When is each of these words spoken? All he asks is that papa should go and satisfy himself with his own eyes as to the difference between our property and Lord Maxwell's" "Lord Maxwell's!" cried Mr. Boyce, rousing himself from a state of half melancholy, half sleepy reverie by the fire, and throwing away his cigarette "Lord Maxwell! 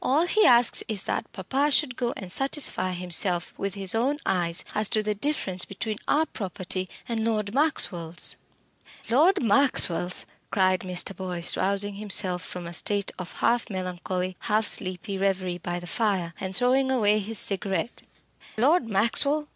All 0.00 0.26
he 0.26 0.46
asks 0.46 0.84
is 0.86 1.02
that 1.02 1.32
papa 1.32 1.68
should 1.72 1.96
go 1.96 2.12
and 2.16 2.30
satisfy 2.30 2.92
himself 2.92 3.52
with 3.56 3.74
his 3.74 3.92
own 3.92 4.20
eyes 4.24 4.62
as 4.72 4.88
to 4.90 5.02
the 5.02 5.16
difference 5.16 5.64
between 5.64 5.98
our 6.06 6.26
property 6.26 6.88
and 7.08 7.24
Lord 7.24 7.52
Maxwell's" 7.52 8.36
"Lord 9.10 9.42
Maxwell's!" 9.42 10.26
cried 10.52 10.82
Mr. 10.82 11.16
Boyce, 11.16 11.56
rousing 11.56 11.94
himself 11.96 12.40
from 12.40 12.68
a 12.68 12.72
state 12.72 13.10
of 13.18 13.32
half 13.32 13.68
melancholy, 13.68 14.36
half 14.42 14.64
sleepy 14.64 15.18
reverie 15.18 15.58
by 15.58 15.80
the 15.80 15.88
fire, 15.88 16.34
and 16.38 16.54
throwing 16.54 16.88
away 16.92 17.18
his 17.18 17.40
cigarette 17.40 18.02
"Lord 18.56 18.88
Maxwell! 18.88 19.48